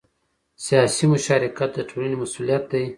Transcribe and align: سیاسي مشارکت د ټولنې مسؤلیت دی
سیاسي 0.65 1.05
مشارکت 1.13 1.69
د 1.75 1.79
ټولنې 1.89 2.15
مسؤلیت 2.23 2.63
دی 2.71 2.85